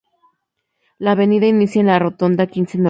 La 0.97 1.11
avenida 1.11 1.45
inicia 1.45 1.79
en 1.79 1.85
la 1.85 1.99
rotonda 1.99 2.47
Quince 2.47 2.79
Norte. 2.79 2.79